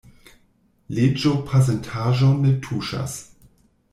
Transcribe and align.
Leĝo 0.99 1.33
pasintaĵon 1.51 2.41
ne 2.45 2.55
tuŝas. 2.65 3.17